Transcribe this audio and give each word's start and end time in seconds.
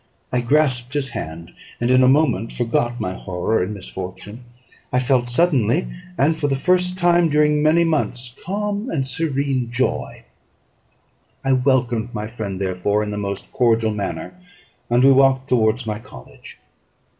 I 0.31 0.41
grasped 0.41 0.95
his 0.95 1.09
hand, 1.09 1.53
and 1.79 1.91
in 1.91 2.01
a 2.01 2.07
moment 2.07 2.51
forgot 2.53 2.99
my 2.99 3.13
horror 3.13 3.61
and 3.61 3.71
misfortune; 3.75 4.39
I 4.91 4.97
felt 4.97 5.29
suddenly, 5.29 5.89
and 6.17 6.39
for 6.39 6.47
the 6.47 6.55
first 6.55 6.97
time 6.97 7.29
during 7.29 7.61
many 7.61 7.83
months, 7.83 8.33
calm 8.43 8.89
and 8.89 9.07
serene 9.07 9.69
joy. 9.71 10.23
I 11.45 11.53
welcomed 11.53 12.15
my 12.15 12.25
friend, 12.25 12.59
therefore, 12.59 13.03
in 13.03 13.11
the 13.11 13.17
most 13.17 13.51
cordial 13.51 13.91
manner, 13.91 14.33
and 14.89 15.03
we 15.03 15.11
walked 15.11 15.49
towards 15.49 15.85
my 15.85 15.99
college. 15.99 16.57